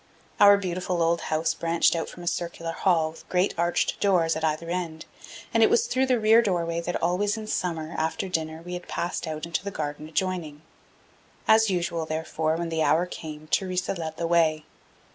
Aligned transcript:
Our 0.39 0.57
beautiful 0.57 1.03
old 1.03 1.21
house 1.29 1.53
branched 1.53 1.95
out 1.95 2.09
from 2.09 2.23
a 2.23 2.27
circular 2.27 2.71
hall 2.71 3.11
with 3.11 3.29
great 3.29 3.53
arched 3.55 3.99
doors 3.99 4.35
at 4.35 4.43
either 4.43 4.67
end; 4.67 5.05
and 5.53 5.61
it 5.61 5.69
was 5.69 5.85
through 5.85 6.07
the 6.07 6.19
rear 6.19 6.41
doorway 6.41 6.81
that 6.81 6.99
always 7.03 7.37
in 7.37 7.45
summer, 7.45 7.93
after 7.95 8.27
dinner, 8.27 8.63
we 8.65 8.79
passed 8.79 9.27
out 9.27 9.45
into 9.45 9.63
the 9.63 9.69
garden 9.69 10.07
adjoining. 10.07 10.63
As 11.47 11.69
usual, 11.69 12.07
therefore, 12.07 12.55
when 12.55 12.69
the 12.69 12.81
hour 12.81 13.05
came, 13.05 13.45
Theresa 13.51 13.93
led 13.93 14.17
the 14.17 14.25
way. 14.25 14.65